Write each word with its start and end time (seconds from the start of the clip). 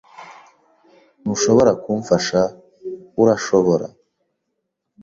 Ntushobora 1.21 1.71
kumfasha, 1.83 2.41
urashobora? 3.21 3.87